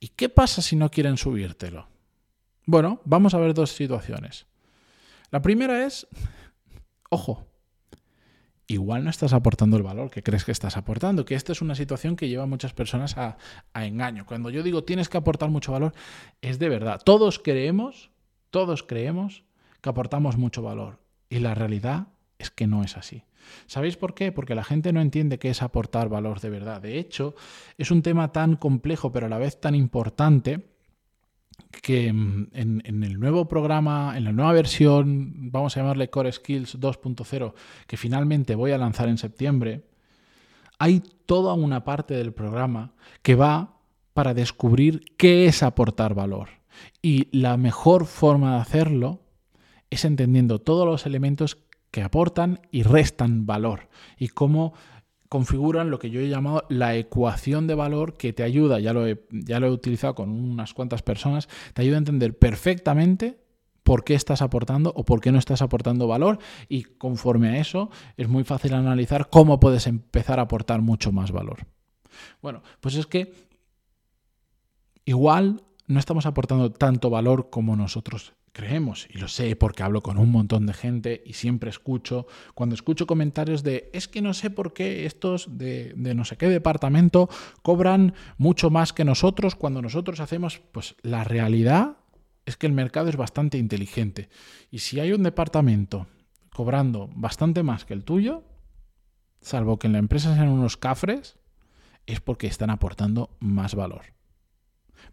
¿Y 0.00 0.08
qué 0.08 0.30
pasa 0.30 0.62
si 0.62 0.76
no 0.76 0.90
quieren 0.90 1.18
subírtelo? 1.18 1.86
Bueno, 2.64 3.00
vamos 3.04 3.34
a 3.34 3.38
ver 3.38 3.52
dos 3.52 3.70
situaciones. 3.70 4.46
La 5.30 5.42
primera 5.42 5.86
es, 5.86 6.08
ojo, 7.08 7.46
igual 8.66 9.04
no 9.04 9.10
estás 9.10 9.32
aportando 9.32 9.76
el 9.76 9.82
valor 9.82 10.10
que 10.10 10.22
crees 10.22 10.44
que 10.44 10.52
estás 10.52 10.76
aportando, 10.76 11.24
que 11.24 11.34
esta 11.34 11.52
es 11.52 11.62
una 11.62 11.74
situación 11.74 12.16
que 12.16 12.28
lleva 12.28 12.44
a 12.44 12.46
muchas 12.46 12.72
personas 12.72 13.16
a, 13.16 13.36
engaño. 13.74 14.26
Cuando 14.26 14.50
yo 14.50 14.62
digo 14.62 14.84
tienes 14.84 15.08
que 15.08 15.18
aportar 15.18 15.50
mucho 15.50 15.72
valor, 15.72 15.92
es 16.40 16.58
de 16.58 16.68
verdad. 16.68 17.00
Todos 17.04 17.38
creemos, 17.38 18.10
todos 18.50 18.82
creemos 18.82 19.44
que 19.80 19.88
aportamos 19.88 20.36
mucho 20.36 20.62
valor 20.62 20.98
y 21.28 21.38
la 21.38 21.54
realidad 21.54 22.08
es 22.38 22.50
que 22.50 22.66
no 22.66 22.82
es 22.82 22.96
así. 22.96 23.24
¿Sabéis 23.66 23.96
por 23.96 24.14
qué? 24.14 24.32
Porque 24.32 24.54
la 24.54 24.64
gente 24.64 24.92
no 24.92 25.00
entiende 25.00 25.38
qué 25.38 25.50
es 25.50 25.62
aportar 25.62 26.08
valor 26.08 26.40
de 26.40 26.50
verdad. 26.50 26.80
De 26.80 26.98
hecho, 26.98 27.34
es 27.78 27.90
un 27.90 28.02
tema 28.02 28.32
tan 28.32 28.56
complejo 28.56 29.12
pero 29.12 29.26
a 29.26 29.28
la 29.28 29.38
vez 29.38 29.60
tan 29.60 29.74
importante 29.74 30.69
que 31.82 32.12
mm, 32.12 32.48
en, 32.52 33.02
el 33.04 33.18
nuevo 33.18 33.48
programa, 33.48 34.14
en 34.16 34.24
la 34.24 34.32
nueva 34.32 34.52
versión, 34.52 35.50
vamos 35.50 35.76
a 35.76 35.80
llamarle 35.80 36.10
Core 36.10 36.32
Skills 36.32 36.78
2.0, 36.78 37.54
que 37.86 37.96
finalmente 37.96 38.54
voy 38.54 38.72
a 38.72 38.78
lanzar 38.78 39.08
en 39.08 39.18
septiembre, 39.18 39.84
hay 40.78 41.02
toda 41.26 41.54
una 41.54 41.84
parte 41.84 42.14
del 42.14 42.32
programa 42.32 42.92
que 43.22 43.34
va 43.34 43.76
para 44.14 44.34
descubrir 44.34 45.02
qué 45.16 45.46
es 45.46 45.62
aportar 45.62 46.14
valor. 46.14 46.48
Y 47.02 47.28
la 47.36 47.56
mejor 47.56 48.06
forma 48.06 48.54
de 48.54 48.60
hacerlo 48.62 49.20
es 49.90 50.04
entendiendo 50.04 50.60
todos 50.60 50.86
los 50.86 51.06
elementos 51.06 51.58
que 51.90 52.02
aportan 52.02 52.60
y 52.70 52.82
restan 52.82 53.46
valor 53.46 53.88
y 54.16 54.28
cómo 54.28 54.72
configuran 55.30 55.90
lo 55.90 56.00
que 56.00 56.10
yo 56.10 56.20
he 56.20 56.28
llamado 56.28 56.64
la 56.68 56.96
ecuación 56.96 57.68
de 57.68 57.76
valor 57.76 58.14
que 58.14 58.32
te 58.32 58.42
ayuda, 58.42 58.80
ya 58.80 58.92
lo 58.92 59.06
he, 59.06 59.24
ya 59.30 59.60
lo 59.60 59.68
he 59.68 59.70
utilizado 59.70 60.16
con 60.16 60.28
unas 60.28 60.74
cuantas 60.74 61.02
personas, 61.02 61.48
te 61.72 61.82
ayuda 61.82 61.94
a 61.94 61.98
entender 61.98 62.36
perfectamente 62.36 63.38
por 63.84 64.02
qué 64.02 64.14
estás 64.14 64.42
aportando 64.42 64.92
o 64.96 65.04
por 65.04 65.20
qué 65.20 65.30
no 65.30 65.38
estás 65.38 65.62
aportando 65.62 66.08
valor 66.08 66.40
y 66.68 66.82
conforme 66.82 67.50
a 67.50 67.58
eso 67.58 67.90
es 68.16 68.28
muy 68.28 68.42
fácil 68.42 68.74
analizar 68.74 69.30
cómo 69.30 69.60
puedes 69.60 69.86
empezar 69.86 70.40
a 70.40 70.42
aportar 70.42 70.82
mucho 70.82 71.12
más 71.12 71.30
valor. 71.30 71.64
Bueno, 72.42 72.64
pues 72.80 72.96
es 72.96 73.06
que 73.06 73.32
igual 75.04 75.62
no 75.86 76.00
estamos 76.00 76.26
aportando 76.26 76.72
tanto 76.72 77.08
valor 77.08 77.50
como 77.50 77.76
nosotros 77.76 78.32
creemos, 78.52 79.06
y 79.10 79.18
lo 79.18 79.28
sé 79.28 79.54
porque 79.56 79.82
hablo 79.82 80.02
con 80.02 80.18
un 80.18 80.30
montón 80.30 80.66
de 80.66 80.72
gente 80.72 81.22
y 81.24 81.34
siempre 81.34 81.70
escucho, 81.70 82.26
cuando 82.54 82.74
escucho 82.74 83.06
comentarios 83.06 83.62
de 83.62 83.90
es 83.92 84.08
que 84.08 84.22
no 84.22 84.34
sé 84.34 84.50
por 84.50 84.72
qué 84.72 85.06
estos 85.06 85.56
de, 85.56 85.94
no 85.96 86.24
sé 86.24 86.36
qué 86.36 86.48
departamento 86.48 87.28
cobran 87.62 88.14
mucho 88.38 88.70
más 88.70 88.92
que 88.92 89.04
nosotros 89.04 89.54
cuando 89.54 89.82
nosotros 89.82 90.20
hacemos, 90.20 90.60
pues 90.72 90.96
la 91.02 91.24
realidad 91.24 91.98
es 92.46 92.56
que 92.56 92.66
el 92.66 92.72
mercado 92.72 93.08
es 93.08 93.16
bastante 93.16 93.58
inteligente. 93.58 94.28
Y 94.70 94.80
si 94.80 94.98
hay 94.98 95.12
un 95.12 95.22
departamento 95.22 96.06
cobrando 96.52 97.08
bastante 97.14 97.62
más 97.62 97.84
que 97.84 97.94
el 97.94 98.04
tuyo, 98.04 98.42
salvo 99.40 99.78
que 99.78 99.86
en 99.86 99.92
la 99.92 99.98
empresa 100.00 100.34
sean 100.34 100.48
unos 100.48 100.76
cafres, 100.76 101.38
es 102.06 102.20
porque 102.20 102.48
están 102.48 102.70
aportando 102.70 103.36
más 103.38 103.74
valor. 103.74 104.06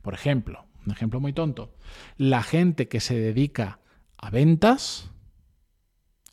Por 0.02 0.14
ejemplo, 0.14 0.66
un 0.88 0.94
ejemplo 0.94 1.20
muy 1.20 1.34
tonto. 1.34 1.74
La 2.16 2.42
gente 2.42 2.88
que 2.88 3.00
se 3.00 3.20
dedica 3.20 3.80
a 4.18 4.30
ventas, 4.30 5.12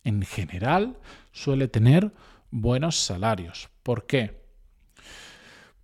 en 0.04 0.22
general, 0.22 0.98
suele 1.32 1.68
tener 1.68 2.12
buenos 2.50 2.96
salarios. 2.96 3.68
¿Por 3.82 4.06
qué? 4.06 4.42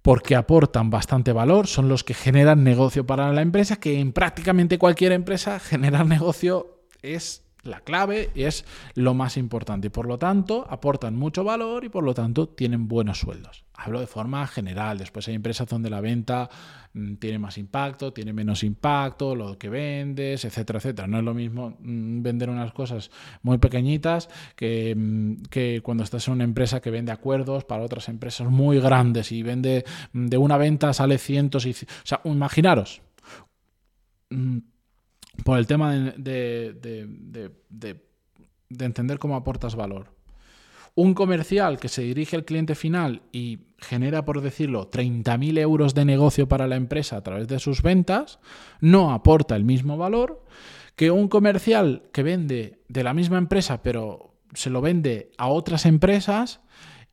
Porque 0.03 0.37
aportan 0.37 0.89
bastante 0.89 1.33
valor, 1.33 1.67
son 1.67 1.89
los 1.89 2.05
que 2.05 2.15
generan 2.15 2.65
negocio 2.65 3.05
para 3.05 3.33
la 3.33 3.43
empresa, 3.43 3.77
que 3.77 3.99
en 3.99 4.13
prácticamente 4.13 4.79
cualquier 4.79 5.13
empresa 5.13 5.59
generar 5.59 6.07
negocio 6.07 6.85
es 7.03 7.43
la 7.63 7.81
clave 7.81 8.31
es 8.35 8.65
lo 8.95 9.15
más 9.15 9.37
importante 9.37 9.89
y 9.89 9.91
por 9.91 10.07
lo 10.07 10.19
tanto 10.19 10.67
aportan 10.69 11.17
mucho 11.17 11.45
valor 11.45 11.85
y 11.85 11.89
por 11.89 12.05
lo 12.05 12.15
tanto 12.15 12.49
tienen 12.49 12.89
buenos 12.89 13.19
sueldos. 13.19 13.65
Hablo 13.75 14.01
de 14.01 14.07
forma 14.07 14.47
general, 14.47 14.99
después 14.99 15.27
hay 15.29 15.35
empresas 15.35 15.67
donde 15.67 15.89
la 15.89 16.01
venta 16.01 16.51
mm, 16.93 17.15
tiene 17.15 17.39
más 17.39 17.57
impacto, 17.57 18.13
tiene 18.13 18.33
menos 18.33 18.63
impacto, 18.63 19.35
lo 19.35 19.59
que 19.59 19.71
vendes, 19.71 20.45
etcétera, 20.45 20.79
etcétera. 20.79 21.09
No 21.09 21.19
es 21.19 21.25
lo 21.25 21.35
mismo 21.35 21.77
mm, 21.81 22.23
vender 22.23 22.51
unas 22.51 22.73
cosas 22.73 23.11
muy 23.43 23.59
pequeñitas 23.59 24.29
que, 24.55 24.95
mm, 24.97 25.43
que 25.51 25.81
cuando 25.83 26.05
estás 26.05 26.29
en 26.29 26.35
una 26.35 26.45
empresa 26.45 26.81
que 26.81 26.91
vende 26.91 27.13
acuerdos 27.13 27.65
para 27.65 27.83
otras 27.83 28.09
empresas 28.09 28.49
muy 28.49 28.81
grandes 28.81 29.33
y 29.33 29.43
vende 29.43 29.85
de 30.13 30.37
una 30.37 30.57
venta 30.57 30.93
sale 30.93 31.19
cientos 31.19 31.67
y... 31.67 31.71
O 31.71 32.05
sea, 32.05 32.21
imaginaros 32.25 33.03
por 35.45 35.59
el 35.59 35.67
tema 35.67 35.93
de, 35.93 37.51
entender 38.79 39.19
cómo 39.19 39.37
aportas 39.37 39.75
valor. 39.75 40.15
Un 40.95 41.15
comercial 41.15 41.79
que 41.79 41.89
se 41.89 42.03
dirige 42.03 42.37
al 42.37 42.45
cliente 42.45 42.75
final 42.75 43.23
y 43.33 43.61
genera, 43.79 44.25
por 44.25 44.41
decirlo, 44.41 44.91
30.000 44.91 45.59
euros 45.59 45.95
de 45.95 46.05
negocio 46.05 46.49
para 46.49 46.67
la 46.67 46.77
empresa 46.77 47.17
a 47.17 47.23
través 47.23 47.49
de 47.49 47.59
sus 47.59 47.83
ventas, 47.83 48.41
no 48.81 49.13
aporta 49.13 49.57
el 49.57 49.65
mismo 49.65 49.97
valor 49.97 50.45
que 50.97 51.11
un 51.11 51.29
comercial 51.29 52.03
que 52.13 52.23
vende 52.23 52.83
de 52.89 53.05
la 53.05 53.15
misma 53.15 53.39
empresa, 53.39 53.83
pero 53.83 54.35
se 54.53 54.69
lo 54.69 54.81
vende 54.81 55.31
a 55.39 55.49
otras 55.49 55.87
empresas 55.87 56.61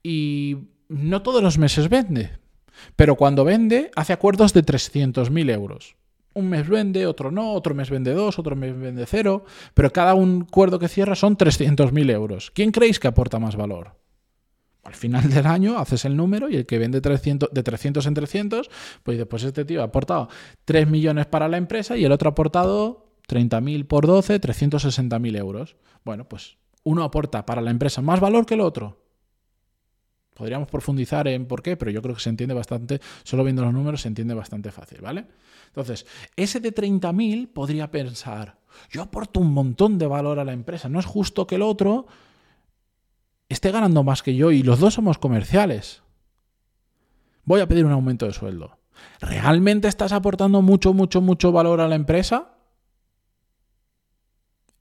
y 0.04 0.58
no 0.90 1.22
todos 1.22 1.44
los 1.44 1.58
meses 1.58 1.88
vende. 1.88 2.32
Pero 2.96 3.16
cuando 3.16 3.44
vende, 3.44 3.92
hace 3.96 4.14
acuerdos 4.14 4.54
de 4.54 4.64
300.000 4.64 5.52
euros. 5.52 5.96
Un 6.38 6.50
mes 6.50 6.70
vende, 6.70 7.08
otro 7.08 7.32
no, 7.32 7.54
otro 7.54 7.74
mes 7.74 7.90
vende 7.90 8.14
dos, 8.14 8.38
otro 8.38 8.56
mes 8.56 8.78
vende 8.78 9.08
cero, 9.08 9.44
pero 9.74 9.92
cada 9.92 10.14
un 10.14 10.46
acuerdo 10.48 10.78
que 10.78 10.88
cierra 10.88 11.16
son 11.16 11.36
300.000 11.36 12.12
euros. 12.12 12.52
¿Quién 12.52 12.72
creéis 12.72 13.00
que 13.00 13.08
aporta 13.08 13.40
más 13.40 13.56
valor? 13.56 13.96
Al 14.84 14.94
final 14.94 15.28
del 15.32 15.48
año 15.48 15.80
haces 15.80 16.06
el 16.06 16.16
número 16.16 16.48
y 16.48 16.58
el 16.58 16.68
que 16.68 16.78
vende 16.78 17.02
300, 17.02 17.50
de 17.52 17.64
300 17.64 18.06
en 18.06 18.14
300, 18.14 18.70
pues 19.02 19.18
después 19.18 19.42
este 19.42 19.66
tío 19.66 19.82
ha 19.82 19.86
aportado 19.86 20.30
3 20.66 20.88
millones 20.88 21.26
para 21.26 21.48
la 21.48 21.58
empresa 21.58 21.98
y 21.98 22.06
el 22.06 22.12
otro 22.12 22.30
ha 22.30 22.34
aportado 22.34 23.08
30.000 23.28 23.88
por 23.88 24.06
12, 24.06 24.40
360.000 24.40 25.38
euros. 25.40 25.76
Bueno, 26.06 26.30
pues 26.30 26.60
uno 26.84 27.04
aporta 27.04 27.48
para 27.48 27.62
la 27.62 27.72
empresa 27.72 28.04
más 28.04 28.20
valor 28.20 28.46
que 28.46 28.54
el 28.54 28.62
otro. 28.62 29.07
Podríamos 30.38 30.70
profundizar 30.70 31.28
en 31.28 31.48
por 31.48 31.64
qué, 31.64 31.76
pero 31.78 31.90
yo 31.90 32.00
creo 32.00 32.14
que 32.14 32.22
se 32.22 32.30
entiende 32.30 32.54
bastante, 32.54 33.02
solo 33.24 33.44
viendo 33.44 33.64
los 33.64 33.74
números 33.74 34.02
se 34.02 34.08
entiende 34.08 34.36
bastante 34.36 34.72
fácil, 34.72 35.02
¿vale? 35.02 35.26
Entonces, 35.66 36.06
ese 36.36 36.60
de 36.60 36.76
30.000 36.76 37.52
podría 37.52 37.90
pensar, 37.90 38.60
yo 38.92 39.02
aporto 39.02 39.40
un 39.40 39.52
montón 39.52 39.98
de 39.98 40.06
valor 40.06 40.38
a 40.38 40.46
la 40.46 40.54
empresa, 40.54 40.90
no 40.90 41.00
es 41.00 41.08
justo 41.08 41.48
que 41.48 41.56
el 41.56 41.64
otro 41.64 42.06
esté 43.50 43.72
ganando 43.72 44.04
más 44.04 44.22
que 44.22 44.36
yo 44.36 44.52
y 44.52 44.62
los 44.62 44.80
dos 44.80 44.94
somos 44.94 45.18
comerciales. 45.18 46.04
Voy 47.44 47.62
a 47.62 47.68
pedir 47.68 47.86
un 47.86 47.92
aumento 47.92 48.28
de 48.28 48.34
sueldo. 48.34 48.78
¿Realmente 49.20 49.88
estás 49.88 50.12
aportando 50.12 50.62
mucho, 50.62 50.94
mucho, 50.94 51.20
mucho 51.20 51.52
valor 51.52 51.82
a 51.82 51.88
la 51.88 51.96
empresa? 51.96 52.54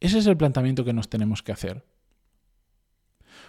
Ese 0.01 0.19
es 0.19 0.27
el 0.27 0.37
planteamiento 0.37 0.85
que 0.85 0.93
nos 0.93 1.09
tenemos 1.09 1.43
que 1.43 1.53
hacer. 1.53 1.96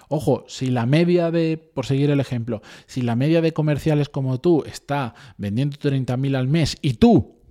Ojo, 0.09 0.45
si 0.47 0.67
la 0.67 0.85
media 0.85 1.31
de, 1.31 1.57
por 1.57 1.85
seguir 1.85 2.09
el 2.09 2.19
ejemplo, 2.19 2.61
si 2.85 3.01
la 3.01 3.15
media 3.15 3.41
de 3.41 3.53
comerciales 3.53 4.09
como 4.09 4.39
tú 4.39 4.63
está 4.65 5.13
vendiendo 5.37 5.77
30.000 5.77 6.37
al 6.37 6.47
mes 6.47 6.77
y 6.81 6.93
tú 6.93 7.41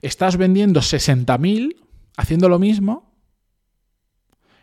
estás 0.00 0.36
vendiendo 0.36 0.80
60.000 0.80 1.76
haciendo 2.16 2.48
lo 2.48 2.58
mismo, 2.58 3.14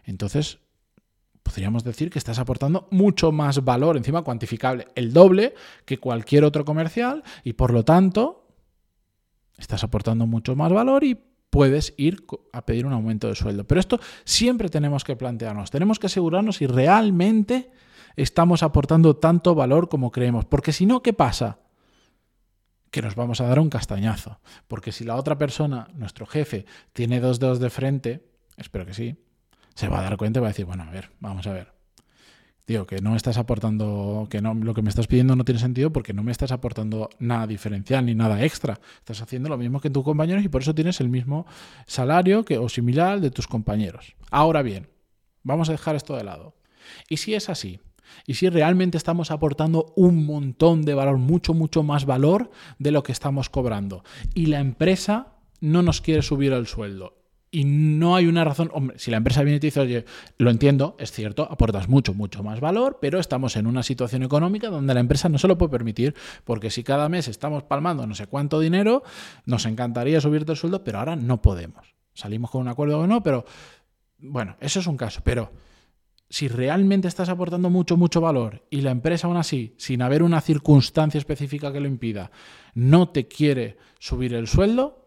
entonces 0.06 0.60
podríamos 1.44 1.84
decir 1.84 2.10
que 2.10 2.20
estás 2.20 2.40
aportando 2.40 2.88
mucho 2.92 3.32
más 3.32 3.64
valor, 3.64 3.98
encima 3.98 4.24
cuantificable, 4.24 4.88
el 4.96 5.14
doble 5.14 5.54
que 5.86 6.00
cualquier 6.00 6.44
otro 6.44 6.64
comercial 6.64 7.24
y 7.44 7.54
por 7.54 7.72
lo 7.72 7.84
tanto 7.84 8.48
estás 9.58 9.84
aportando 9.84 10.26
mucho 10.26 10.56
más 10.56 10.72
valor 10.72 11.04
y 11.04 11.20
puedes 11.50 11.94
ir 11.98 12.26
a 12.52 12.66
pedir 12.66 12.86
un 12.86 12.94
aumento 12.94 13.28
de 13.28 13.36
sueldo. 13.36 13.66
Pero 13.66 13.80
esto 13.80 14.00
siempre 14.24 14.70
tenemos 14.70 15.04
que 15.04 15.16
plantearnos, 15.16 15.72
tenemos 15.72 16.00
que 16.00 16.08
asegurarnos 16.08 16.58
si 16.58 16.68
realmente 16.68 17.72
estamos 18.16 18.64
aportando 18.64 19.16
tanto 19.18 19.56
valor 19.56 19.90
como 19.90 20.12
creemos, 20.12 20.46
porque 20.46 20.72
si 20.72 20.86
no, 20.86 21.02
¿qué 21.02 21.14
pasa? 21.14 21.60
Que 22.92 23.02
nos 23.02 23.16
vamos 23.16 23.42
a 23.42 23.48
dar 23.48 23.60
un 23.60 23.70
castañazo, 23.70 24.40
porque 24.68 24.92
si 24.92 25.04
la 25.04 25.16
otra 25.16 25.38
persona, 25.38 25.90
nuestro 25.96 26.26
jefe, 26.26 26.66
tiene 26.94 27.20
dos 27.20 27.40
dedos 27.40 27.60
de 27.60 27.70
frente, 27.70 28.26
espero 28.58 28.86
que 28.86 28.94
sí, 28.94 29.18
se 29.76 29.90
va 29.90 30.00
a 30.00 30.04
dar 30.04 30.18
cuenta 30.18 30.40
y 30.40 30.42
va 30.42 30.48
a 30.48 30.52
decir, 30.52 30.66
bueno, 30.66 30.84
a 30.84 30.92
ver, 30.92 31.12
vamos 31.20 31.46
a 31.48 31.54
ver, 31.54 31.75
Digo, 32.68 32.88
que 32.88 33.00
no 33.00 33.16
estás 33.16 33.38
aportando, 33.38 34.28
que 34.30 34.42
no, 34.42 34.56
lo 34.56 34.74
que 34.74 34.82
me 34.82 34.90
estás 34.90 35.06
pidiendo 35.06 35.36
no 35.36 35.46
tiene 35.46 35.60
sentido 35.60 35.92
porque 35.92 36.14
no 36.14 36.24
me 36.24 36.32
estás 36.32 36.52
aportando 36.52 37.10
nada 37.20 37.46
diferencial 37.46 38.06
ni 38.06 38.16
nada 38.16 38.44
extra. 38.44 38.80
Estás 38.98 39.22
haciendo 39.22 39.50
lo 39.50 39.58
mismo 39.58 39.80
que 39.80 39.92
tus 39.92 40.04
compañeros 40.04 40.44
y 40.44 40.50
por 40.50 40.64
eso 40.64 40.74
tienes 40.74 41.00
el 41.00 41.10
mismo 41.10 41.46
salario 41.86 42.44
que, 42.44 42.58
o 42.58 42.68
similar 42.68 43.22
de 43.22 43.30
tus 43.30 43.46
compañeros. 43.46 44.16
Ahora 44.32 44.64
bien, 44.64 44.88
vamos 45.44 45.70
a 45.70 45.74
dejar 45.74 45.96
esto 45.96 46.16
de 46.16 46.24
lado. 46.24 46.56
Y 47.08 47.18
si 47.18 47.36
es 47.36 47.50
así, 47.50 47.82
y 48.26 48.34
si 48.36 48.50
realmente 48.50 48.98
estamos 48.98 49.30
aportando 49.30 49.94
un 49.96 50.26
montón 50.26 50.84
de 50.84 50.96
valor, 50.96 51.18
mucho, 51.18 51.54
mucho 51.54 51.84
más 51.84 52.06
valor 52.06 52.50
de 52.80 52.92
lo 52.92 53.04
que 53.04 53.12
estamos 53.12 53.50
cobrando, 53.50 54.04
y 54.34 54.48
la 54.48 54.60
empresa 54.60 55.36
no 55.62 55.84
nos 55.84 56.02
quiere 56.02 56.24
subir 56.24 56.52
el 56.54 56.66
sueldo 56.66 57.25
y 57.56 57.64
no 57.64 58.18
hay 58.18 58.28
una 58.28 58.44
razón. 58.44 58.70
Hombre, 58.74 59.00
si 59.00 59.12
la 59.12 59.18
empresa 59.18 59.42
viene 59.42 59.58
y 59.58 59.60
te 59.62 59.68
dice, 59.68 59.80
oye, 59.80 60.04
lo 60.38 60.52
entiendo, 60.52 60.98
es 61.00 61.14
cierto, 61.14 61.48
aportas 61.50 61.88
mucho, 61.88 62.14
mucho 62.14 62.44
más 62.44 62.60
valor, 62.60 62.98
pero 63.00 63.18
estamos 63.18 63.56
en 63.56 63.66
una 63.66 63.82
situación 63.82 64.24
económica 64.24 64.68
donde 64.68 64.94
la 64.94 65.00
empresa 65.00 65.30
no 65.30 65.38
se 65.38 65.48
lo 65.48 65.58
puede 65.58 65.72
permitir, 65.72 66.16
porque 66.44 66.70
si 66.70 66.84
cada 66.84 67.08
mes 67.08 67.30
estamos 67.30 67.64
palmando 67.64 68.06
no 68.08 68.14
sé 68.14 68.28
cuánto 68.28 68.60
dinero, 68.60 69.04
nos 69.46 69.66
encantaría 69.66 70.20
subirte 70.20 70.52
el 70.52 70.58
sueldo, 70.58 70.84
pero 70.84 71.00
ahora 71.00 71.16
no 71.16 71.42
podemos. 71.42 71.96
Salimos 72.14 72.52
con 72.52 72.60
un 72.60 72.68
acuerdo 72.68 73.00
o 73.00 73.08
no, 73.08 73.24
pero 73.24 73.46
bueno, 74.20 74.58
eso 74.60 74.82
es 74.82 74.88
un 74.88 74.98
caso. 74.98 75.22
Pero 75.24 75.54
si 76.30 76.50
realmente 76.50 77.08
estás 77.08 77.30
aportando 77.30 77.70
mucho, 77.70 77.96
mucho 77.96 78.20
valor 78.20 78.66
y 78.70 78.82
la 78.82 78.92
empresa 78.92 79.28
aún 79.28 79.38
así, 79.38 79.76
sin 79.78 80.02
haber 80.02 80.24
una 80.24 80.42
circunstancia 80.42 81.20
específica 81.20 81.72
que 81.72 81.80
lo 81.80 81.88
impida, 81.88 82.32
no 82.74 83.08
te 83.08 83.30
quiere 83.30 83.78
subir 83.98 84.34
el 84.34 84.48
sueldo, 84.48 85.05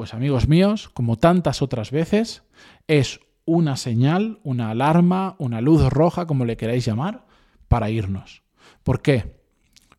pues 0.00 0.14
amigos 0.14 0.48
míos, 0.48 0.88
como 0.94 1.18
tantas 1.18 1.60
otras 1.60 1.90
veces, 1.90 2.42
es 2.86 3.20
una 3.44 3.76
señal, 3.76 4.40
una 4.44 4.70
alarma, 4.70 5.36
una 5.38 5.60
luz 5.60 5.86
roja, 5.90 6.24
como 6.24 6.46
le 6.46 6.56
queráis 6.56 6.86
llamar, 6.86 7.26
para 7.68 7.90
irnos. 7.90 8.42
¿Por 8.82 9.02
qué? 9.02 9.36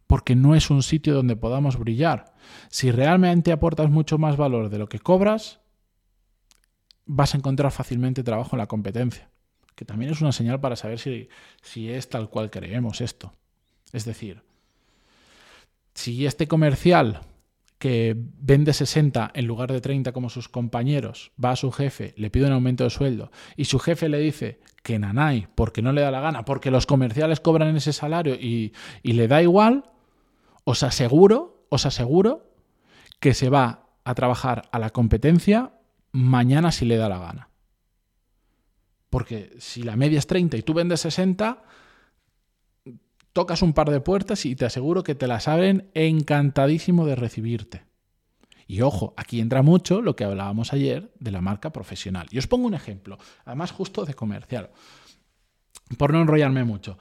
Porque 0.08 0.36
no 0.36 0.56
es 0.56 0.72
un 0.72 0.82
sitio 0.82 1.14
donde 1.14 1.36
podamos 1.36 1.78
brillar. 1.78 2.34
Si 2.70 2.90
realmente 2.90 3.52
aportas 3.52 3.92
mucho 3.92 4.18
más 4.18 4.38
valor 4.38 4.70
de 4.70 4.80
lo 4.80 4.90
que 4.90 4.98
cobras, 4.98 5.60
vas 7.06 7.36
a 7.36 7.38
encontrar 7.38 7.72
fácilmente 7.72 8.24
trabajo 8.24 8.56
en 8.56 8.58
la 8.62 8.68
competencia, 8.68 9.30
que 9.76 9.86
también 9.86 10.10
es 10.10 10.22
una 10.22 10.32
señal 10.32 10.60
para 10.60 10.78
saber 10.78 10.98
si, 10.98 11.30
si 11.62 11.92
es 11.92 12.10
tal 12.10 12.28
cual 12.32 12.50
creemos 12.50 13.02
esto. 13.02 13.36
Es 13.94 14.06
decir, 14.06 14.42
si 15.94 16.26
este 16.26 16.48
comercial 16.48 17.22
que 17.82 18.16
vende 18.16 18.74
60 18.74 19.32
en 19.34 19.48
lugar 19.48 19.72
de 19.72 19.82
30 19.82 20.12
como 20.12 20.30
sus 20.30 20.48
compañeros, 20.48 21.32
va 21.44 21.50
a 21.50 21.56
su 21.56 21.72
jefe, 21.72 22.14
le 22.16 22.30
pide 22.30 22.46
un 22.46 22.52
aumento 22.52 22.84
de 22.84 22.92
sueldo 22.92 23.32
y 23.58 23.66
su 23.66 23.80
jefe 23.80 24.08
le 24.08 24.20
dice 24.20 24.60
que 24.84 25.00
nanay, 25.00 25.48
porque 25.56 25.82
no 25.82 25.92
le 25.92 26.02
da 26.02 26.12
la 26.12 26.22
gana, 26.22 26.46
porque 26.46 26.70
los 26.70 26.86
comerciales 26.86 27.40
cobran 27.40 27.76
ese 27.76 27.92
salario 27.92 28.36
y, 28.36 28.74
y 29.02 29.14
le 29.14 29.28
da 29.28 29.42
igual, 29.42 29.86
os 30.64 30.84
aseguro, 30.84 31.66
os 31.70 31.88
aseguro 31.88 32.54
que 33.20 33.34
se 33.34 33.50
va 33.50 33.88
a 34.04 34.14
trabajar 34.14 34.70
a 34.72 34.78
la 34.78 34.92
competencia 34.92 35.72
mañana 36.12 36.72
si 36.72 36.86
le 36.86 36.98
da 36.98 37.10
la 37.10 37.18
gana. 37.18 37.50
Porque 39.10 39.56
si 39.58 39.82
la 39.82 39.96
media 39.96 40.20
es 40.20 40.28
30 40.28 40.56
y 40.56 40.62
tú 40.62 40.76
vendes 40.76 41.00
60, 41.00 41.64
tocas 43.34 43.62
un 43.62 43.74
par 43.74 43.90
de 43.90 44.02
puertas 44.02 44.46
y 44.46 44.56
te 44.56 44.66
aseguro 44.66 45.04
que 45.04 45.16
te 45.16 45.28
las 45.28 45.48
abren 45.48 45.90
encantadísimo 45.94 47.06
de 47.06 47.16
recibirte. 47.16 47.84
Y 48.68 48.82
ojo, 48.82 49.14
aquí 49.18 49.42
entra 49.42 49.62
mucho 49.62 50.02
lo 50.02 50.16
que 50.16 50.24
hablábamos 50.24 50.72
ayer 50.74 51.12
de 51.20 51.32
la 51.32 51.42
marca 51.42 51.74
profesional. 51.74 52.28
Y 52.32 52.38
os 52.38 52.48
pongo 52.48 52.68
un 52.68 52.74
ejemplo, 52.74 53.18
además 53.44 53.72
justo 53.72 54.06
de 54.06 54.14
comercial, 54.14 54.70
por 55.98 56.14
no 56.14 56.22
enrollarme 56.22 56.64
mucho 56.64 56.98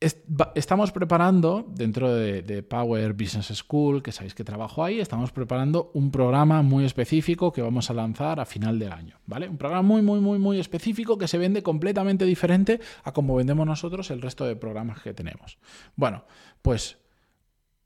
estamos 0.00 0.92
preparando, 0.92 1.64
dentro 1.68 2.14
de, 2.14 2.62
Power 2.62 3.14
Business 3.14 3.46
School, 3.46 4.02
que 4.02 4.12
sabéis 4.12 4.34
que 4.34 4.44
trabajo 4.44 4.84
ahí, 4.84 5.00
estamos 5.00 5.32
preparando 5.32 5.90
un 5.94 6.10
programa 6.10 6.62
muy 6.62 6.84
específico 6.84 7.52
que 7.52 7.62
vamos 7.62 7.88
a 7.88 7.94
lanzar 7.94 8.38
a 8.38 8.44
final 8.44 8.78
del 8.78 8.92
año, 8.92 9.18
¿vale? 9.26 9.48
Un 9.48 9.56
programa 9.56 9.82
muy, 9.82 10.02
muy, 10.02 10.20
muy, 10.20 10.38
muy 10.38 10.58
específico 10.60 11.16
que 11.16 11.28
se 11.28 11.38
vende 11.38 11.62
completamente 11.62 12.26
diferente 12.26 12.80
a 13.04 13.12
como 13.12 13.36
vendemos 13.36 13.66
nosotros 13.66 14.10
el 14.10 14.20
resto 14.20 14.44
de 14.44 14.56
programas 14.56 15.00
que 15.00 15.14
tenemos. 15.14 15.58
Bueno, 15.94 16.24
pues 16.60 16.98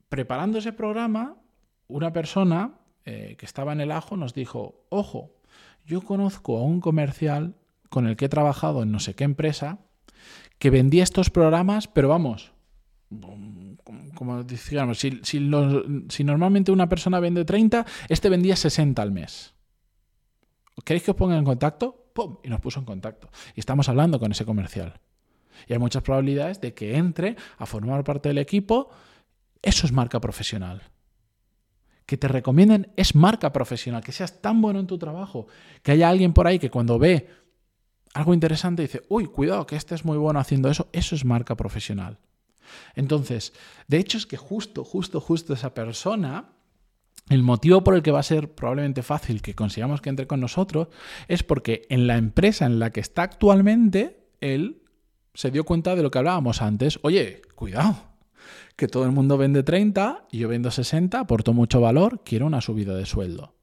preparando 0.09 0.57
ese 0.57 0.73
programa, 0.73 1.37
una 1.87 2.11
persona 2.11 2.75
eh, 3.05 3.35
que 3.37 3.45
estaba 3.45 3.71
en 3.71 3.79
el 3.79 3.91
ajo 3.91 4.17
nos 4.17 4.33
dijo, 4.33 4.85
ojo, 4.89 5.31
yo 5.85 6.01
conozco 6.01 6.57
a 6.57 6.63
un 6.63 6.81
comercial 6.81 7.55
con 7.89 8.07
el 8.07 8.17
que 8.17 8.25
he 8.25 8.29
trabajado 8.29 8.83
en 8.83 8.91
no 8.91 8.99
sé 8.99 9.15
qué 9.15 9.23
empresa, 9.23 9.79
que 10.61 10.69
vendía 10.69 11.01
estos 11.01 11.31
programas, 11.31 11.87
pero 11.87 12.07
vamos, 12.07 12.51
como 14.13 14.43
decíamos, 14.43 14.99
si, 14.99 15.19
si, 15.23 15.39
normalmente 16.23 16.71
una 16.71 16.87
persona 16.87 17.19
vende 17.19 17.45
30, 17.45 17.83
este 18.09 18.29
vendía 18.29 18.55
60 18.55 19.01
al 19.01 19.11
mes. 19.11 19.55
¿Queréis 20.85 21.01
que 21.01 21.11
os 21.11 21.17
ponga 21.17 21.35
en 21.35 21.45
contacto? 21.45 22.11
¡Pum! 22.13 22.37
Y 22.43 22.49
nos 22.49 22.61
puso 22.61 22.79
en 22.79 22.85
contacto. 22.85 23.31
Y 23.55 23.59
estamos 23.59 23.89
hablando 23.89 24.19
con 24.19 24.31
ese 24.31 24.45
comercial. 24.45 24.99
Y 25.67 25.73
hay 25.73 25.79
muchas 25.79 26.03
probabilidades 26.03 26.61
de 26.61 26.75
que 26.75 26.95
entre 26.95 27.37
a 27.57 27.65
formar 27.65 28.03
parte 28.03 28.29
del 28.29 28.37
equipo. 28.37 28.91
Eso 29.63 29.87
es 29.87 29.91
marca 29.91 30.21
profesional. 30.21 30.83
Que 32.05 32.17
te 32.17 32.27
recomienden 32.27 32.91
es 32.97 33.15
marca 33.15 33.51
profesional. 33.51 34.03
Que 34.03 34.11
seas 34.11 34.43
tan 34.43 34.61
bueno 34.61 34.79
en 34.79 34.85
tu 34.85 34.99
trabajo. 34.99 35.47
Que 35.81 35.93
haya 35.93 36.07
alguien 36.07 36.33
por 36.33 36.45
ahí 36.45 36.59
que 36.59 36.69
cuando 36.69 36.99
ve 36.99 37.27
algo 38.13 38.33
interesante 38.33 38.81
dice, 38.81 39.03
uy, 39.09 39.25
cuidado, 39.27 39.65
que 39.65 39.75
este 39.75 39.95
es 39.95 40.05
muy 40.05 40.17
bueno 40.17 40.39
haciendo 40.39 40.69
eso, 40.69 40.87
eso 40.91 41.15
es 41.15 41.25
marca 41.25 41.55
profesional. 41.55 42.19
Entonces, 42.95 43.53
de 43.87 43.97
hecho 43.97 44.17
es 44.17 44.25
que 44.25 44.37
justo, 44.37 44.83
justo, 44.83 45.19
justo 45.19 45.53
esa 45.53 45.73
persona 45.73 46.53
El 47.29 47.43
motivo 47.43 47.83
por 47.83 47.95
el 47.95 48.01
que 48.01 48.11
va 48.11 48.19
a 48.19 48.23
ser 48.23 48.53
probablemente 48.53 49.03
fácil 49.03 49.41
que 49.41 49.55
consigamos 49.55 50.01
que 50.01 50.09
entre 50.09 50.27
con 50.27 50.41
nosotros 50.41 50.89
es 51.29 51.43
porque 51.43 51.83
en 51.89 52.05
la 52.07 52.17
empresa 52.17 52.65
en 52.65 52.79
la 52.79 52.91
que 52.91 52.99
está 52.99 53.23
actualmente, 53.23 54.27
él 54.41 54.81
se 55.33 55.51
dio 55.51 55.63
cuenta 55.63 55.95
de 55.95 56.03
lo 56.03 56.11
que 56.11 56.17
hablábamos 56.17 56.61
antes. 56.61 56.99
Oye, 57.03 57.41
cuidado, 57.55 57.95
que 58.75 58.87
todo 58.87 59.05
el 59.05 59.11
mundo 59.11 59.37
vende 59.37 59.63
30 59.63 60.27
y 60.29 60.39
yo 60.39 60.49
vendo 60.49 60.71
60, 60.71 61.19
aporto 61.19 61.53
mucho 61.53 61.79
valor, 61.79 62.21
quiero 62.25 62.47
una 62.47 62.59
subida 62.59 62.95
de 62.95 63.05
sueldo. 63.05 63.55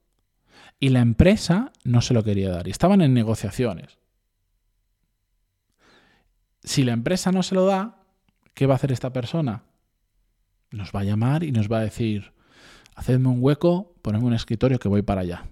Y 0.80 0.90
la 0.90 1.00
empresa 1.00 1.72
no 1.84 2.00
se 2.00 2.14
lo 2.14 2.24
quería 2.24 2.50
dar 2.50 2.68
y 2.68 2.70
estaban 2.70 3.02
en 3.02 3.12
negociaciones. 3.12 3.98
Si 6.62 6.84
la 6.84 6.92
empresa 6.92 7.32
no 7.32 7.42
se 7.42 7.54
lo 7.54 7.66
da, 7.66 8.02
¿qué 8.54 8.66
va 8.66 8.74
a 8.74 8.76
hacer 8.76 8.92
esta 8.92 9.12
persona? 9.12 9.64
Nos 10.70 10.92
va 10.92 11.00
a 11.00 11.04
llamar 11.04 11.44
y 11.44 11.52
nos 11.52 11.70
va 11.70 11.78
a 11.78 11.82
decir, 11.82 12.32
hacedme 12.94 13.28
un 13.28 13.38
hueco, 13.40 13.94
ponedme 14.02 14.26
un 14.26 14.34
escritorio 14.34 14.78
que 14.78 14.88
voy 14.88 15.02
para 15.02 15.22
allá. 15.22 15.44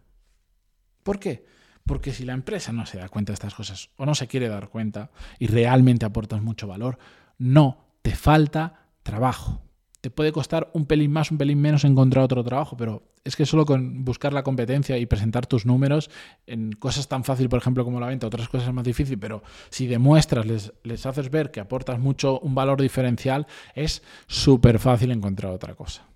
¿Por 1.03 1.19
qué? 1.19 1.47
Porque 1.85 2.13
si 2.13 2.25
la 2.25 2.33
empresa 2.33 2.73
no 2.73 2.85
se 2.85 2.99
da 2.99 3.09
cuenta 3.09 3.31
de 3.31 3.35
estas 3.35 3.55
cosas 3.55 3.91
o 3.97 4.07
no 4.07 4.15
se 4.15 4.27
quiere 4.27 4.49
dar 4.49 4.69
cuenta 4.69 5.11
y 5.39 5.47
realmente 5.47 6.05
aportas 6.05 6.43
mucho 6.43 6.67
valor, 6.67 6.99
no 7.39 7.87
te 8.03 8.15
falta 8.15 8.89
trabajo. 9.03 9.66
Te 10.07 10.11
puede 10.11 10.31
costar 10.31 10.71
un 10.73 10.87
pelín 10.87 11.11
más, 11.11 11.33
un 11.33 11.37
pelín 11.37 11.61
menos 11.61 11.83
encontrar 11.83 12.23
otro 12.23 12.45
trabajo, 12.45 12.77
pero 12.77 13.03
es 13.25 13.35
que 13.35 13.45
solo 13.45 13.67
con 13.67 14.05
buscar 14.05 14.33
la 14.33 14.45
competencia 14.45 14.97
y 14.99 15.05
presentar 15.05 15.49
tus 15.49 15.67
números 15.67 16.11
en 16.47 16.71
cosas 16.71 17.09
tan 17.09 17.25
fácil, 17.25 17.49
por 17.49 17.59
ejemplo, 17.59 17.85
como 17.85 17.99
la 17.99 18.07
venta, 18.07 18.29
otras 18.29 18.49
cosas 18.49 18.73
más 18.73 18.85
difícil, 18.85 19.19
pero 19.19 19.43
si 19.69 19.89
demuestras, 19.89 20.47
les, 20.47 20.73
les 20.85 21.05
haces 21.07 21.29
ver 21.29 21.51
que 21.51 21.59
aportas 21.59 21.99
mucho 21.99 22.39
un 22.39 22.55
valor 22.55 22.81
diferencial, 22.81 23.49
es 23.75 24.05
súper 24.29 24.79
fácil 24.79 25.11
encontrar 25.11 25.51
otra 25.51 25.75
cosa. 25.75 26.07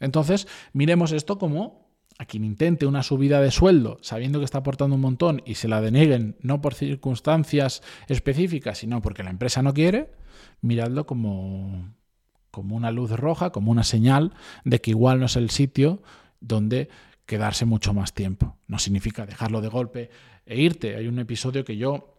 Entonces, 0.00 0.48
miremos 0.72 1.12
esto 1.12 1.38
como 1.38 1.92
a 2.18 2.24
quien 2.24 2.42
intente 2.44 2.86
una 2.86 3.04
subida 3.04 3.40
de 3.40 3.52
sueldo 3.52 3.98
sabiendo 4.00 4.40
que 4.40 4.46
está 4.46 4.58
aportando 4.58 4.96
un 4.96 5.00
montón 5.00 5.42
y 5.46 5.54
se 5.54 5.68
la 5.68 5.80
deneguen 5.80 6.34
no 6.40 6.60
por 6.60 6.74
circunstancias 6.74 7.84
específicas, 8.08 8.78
sino 8.78 9.00
porque 9.00 9.22
la 9.22 9.30
empresa 9.30 9.62
no 9.62 9.74
quiere, 9.74 10.10
miradlo 10.60 11.06
como, 11.06 11.94
como 12.50 12.76
una 12.76 12.90
luz 12.90 13.10
roja, 13.10 13.50
como 13.50 13.70
una 13.70 13.84
señal 13.84 14.32
de 14.64 14.80
que 14.80 14.90
igual 14.90 15.20
no 15.20 15.26
es 15.26 15.36
el 15.36 15.50
sitio 15.50 16.02
donde 16.40 16.88
quedarse 17.26 17.64
mucho 17.64 17.92
más 17.92 18.14
tiempo. 18.14 18.56
No 18.66 18.78
significa 18.78 19.26
dejarlo 19.26 19.60
de 19.60 19.68
golpe 19.68 20.10
e 20.46 20.60
irte. 20.60 20.96
Hay 20.96 21.08
un 21.08 21.18
episodio 21.18 21.64
que 21.64 21.76
yo 21.76 22.18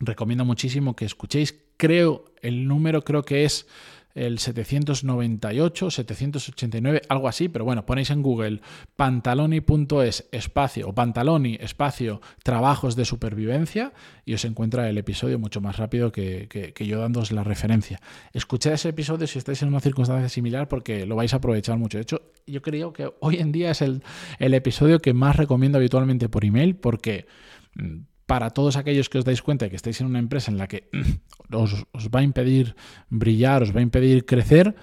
recomiendo 0.00 0.44
muchísimo 0.44 0.96
que 0.96 1.04
escuchéis. 1.04 1.54
Creo, 1.76 2.24
el 2.42 2.66
número 2.66 3.02
creo 3.02 3.22
que 3.24 3.44
es 3.44 3.66
el 4.14 4.38
798, 4.38 5.90
789, 5.90 7.02
algo 7.08 7.28
así, 7.28 7.48
pero 7.48 7.64
bueno, 7.64 7.86
ponéis 7.86 8.10
en 8.10 8.22
Google 8.22 8.60
pantaloni.es 8.96 10.28
espacio 10.32 10.88
o 10.88 10.94
pantaloni 10.94 11.56
espacio 11.60 12.20
trabajos 12.42 12.96
de 12.96 13.04
supervivencia 13.04 13.92
y 14.24 14.34
os 14.34 14.44
encuentra 14.44 14.88
el 14.88 14.98
episodio 14.98 15.38
mucho 15.38 15.60
más 15.60 15.76
rápido 15.76 16.12
que, 16.12 16.48
que, 16.48 16.86
yo 16.86 17.00
dándoos 17.00 17.32
la 17.32 17.44
referencia. 17.44 18.00
Escuchad 18.32 18.74
ese 18.74 18.90
episodio 18.90 19.26
si 19.26 19.38
estáis 19.38 19.62
en 19.62 19.68
una 19.68 19.80
circunstancia 19.80 20.28
similar 20.28 20.68
porque 20.68 21.06
lo 21.06 21.16
vais 21.16 21.32
a 21.32 21.36
aprovechar 21.36 21.78
mucho. 21.78 21.98
De 21.98 22.02
hecho, 22.02 22.22
yo 22.46 22.62
creo 22.62 22.92
que 22.92 23.10
hoy 23.20 23.36
en 23.36 23.52
día 23.52 23.70
es 23.70 23.82
el, 23.82 24.02
el 24.38 24.54
episodio 24.54 25.00
que 25.00 25.14
más 25.14 25.36
recomiendo 25.36 25.78
habitualmente 25.78 26.28
por 26.28 26.44
email 26.44 26.76
porque 26.76 27.26
mm, 27.74 28.11
para 28.32 28.48
todos 28.48 28.76
aquellos 28.76 29.10
que 29.10 29.18
os 29.18 29.26
dais 29.26 29.42
cuenta 29.42 29.66
de 29.66 29.70
que 29.70 29.76
estáis 29.76 30.00
en 30.00 30.06
una 30.06 30.18
empresa 30.18 30.50
en 30.50 30.56
la 30.56 30.66
que 30.66 30.88
os, 31.52 31.84
va 32.08 32.20
a 32.20 32.22
impedir 32.22 32.74
brillar, 33.10 33.62
os 33.62 33.76
va 33.76 33.80
a 33.80 33.82
impedir 33.82 34.24
crecer, 34.24 34.74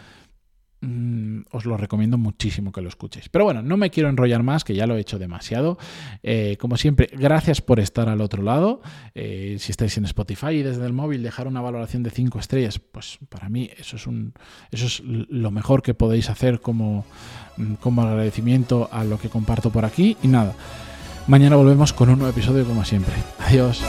mm, 0.81 1.49
os 1.49 1.65
lo 1.65 1.75
recomiendo 1.75 2.19
muchísimo 2.19 2.71
que 2.71 2.83
lo 2.83 2.89
escuchéis. 2.89 3.27
Pero 3.29 3.45
bueno, 3.45 3.63
no 3.63 3.75
me 3.75 3.89
quiero 3.89 4.07
enrollar 4.07 4.43
más, 4.43 4.63
que 4.63 4.75
ya 4.75 4.85
lo 4.85 4.95
he 4.95 4.99
hecho 4.99 5.17
demasiado. 5.17 5.79
Eh, 6.21 6.57
como 6.59 6.77
siempre, 6.77 7.09
gracias 7.11 7.59
por 7.59 7.79
estar 7.79 8.07
al 8.07 8.21
otro 8.21 8.43
lado. 8.43 8.83
Eh, 9.15 9.55
si 9.57 9.71
estáis 9.71 9.97
en 9.97 10.05
Spotify 10.05 10.51
y 10.51 10.61
desde 10.61 10.85
el 10.85 10.93
móvil 10.93 11.23
dejar 11.23 11.47
una 11.47 11.61
valoración 11.61 12.03
de 12.03 12.11
5 12.11 12.37
estrellas, 12.37 12.77
pues 12.77 13.17
para 13.29 13.49
mí 13.49 13.71
eso 13.79 13.95
es, 13.95 14.05
un, 14.05 14.35
eso 14.69 14.85
es 14.85 14.99
lo 15.03 15.49
mejor 15.49 15.81
que 15.81 15.95
podéis 15.95 16.29
hacer 16.29 16.61
mm, 16.63 17.73
como 17.79 18.01
agradecimiento 18.03 18.89
a 18.91 19.03
lo 19.03 19.17
que 19.17 19.29
comparto 19.29 19.71
por 19.71 19.85
aquí. 19.85 20.17
Y 20.21 20.27
nada. 20.27 20.53
Mañana 21.29 21.57
volvemos 21.57 21.93
con 21.93 22.09
un 22.09 22.17
nuevo 22.17 22.31
episodio 22.31 22.65
como 22.65 22.83
siempre. 22.83 23.13
Adiós. 23.37 23.83